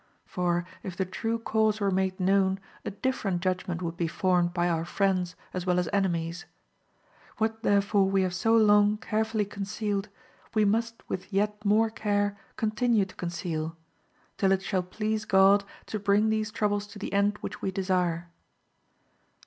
[0.25, 4.51] For if the true cause were made known a different judg ment would be formed
[4.51, 6.47] by our friends as well as enemies.
[7.37, 10.09] What therefore we have so long carefully concealed,
[10.55, 13.77] we must with yet more care continue to conceal;
[14.37, 17.31] till it shall please God to bring these troubles A MA BIS OF GAUL 101
[17.33, 18.27] to the end which we desire.